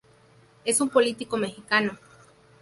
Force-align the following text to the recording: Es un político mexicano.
Es 0.65 0.81
un 0.81 0.89
político 0.89 1.37
mexicano. 1.37 1.95